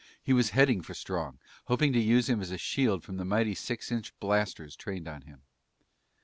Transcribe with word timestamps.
He 0.23 0.33
was 0.33 0.49
heading 0.57 0.81
for 0.81 0.95
Strong, 0.95 1.37
hoping 1.65 1.93
to 1.93 1.99
use 1.99 2.27
him 2.27 2.41
as 2.41 2.49
a 2.49 2.57
shield 2.57 3.03
from 3.03 3.17
the 3.17 3.23
mighty 3.23 3.53
six 3.53 3.91
inch 3.91 4.19
blasters 4.19 4.75
trained 4.75 5.07
on 5.07 5.21
him. 5.21 5.43